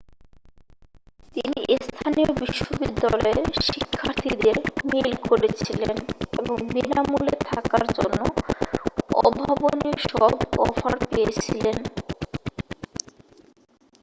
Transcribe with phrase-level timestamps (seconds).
[1.35, 4.57] তিনি স্থানীয় বিশ্ববিদ্যালয়ের শিক্ষার্থীদের
[4.85, 5.95] মেইল করেছিলেন
[6.33, 8.19] এবং বিনামূল্যে থাকার জন্য
[9.21, 10.33] অভাবনীয় সব
[10.61, 11.77] অফার পেয়েছিলেন